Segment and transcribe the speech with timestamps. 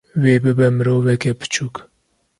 [0.21, 1.75] wê bibe miroveke piçûk